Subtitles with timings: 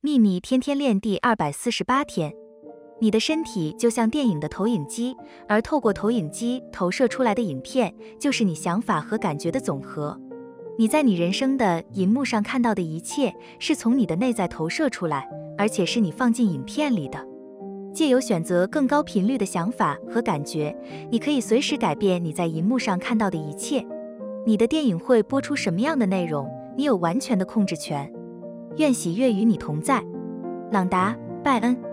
[0.00, 2.32] 秘密天天练第二百四十八天，
[3.00, 5.16] 你的身体就像电影的投影机，
[5.48, 10.16] 而透过投影机投射出来的影片，就是你想法和感觉的总和。
[10.78, 17.18] 你在你人生的银幕上看到的一切，是从你的内在投射出来，而且是你放进影片里的。
[17.92, 20.72] 借由选择更高频率的想法和感觉，
[21.10, 23.84] 你可以随时改变你在银幕上看到的一切。
[24.46, 28.08] 你的电影会播出什么样的内容，你有完全的控制权。
[28.78, 30.02] 愿喜悦与你同在，
[30.70, 31.87] 朗达·拜恩。